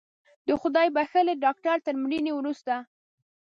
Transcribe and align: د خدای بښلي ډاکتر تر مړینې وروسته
د 0.47 0.49
خدای 0.61 0.87
بښلي 0.95 1.33
ډاکتر 1.43 1.77
تر 1.85 1.93
مړینې 2.03 2.31
وروسته 2.35 2.75